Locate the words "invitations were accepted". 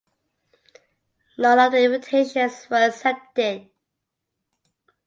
1.83-3.69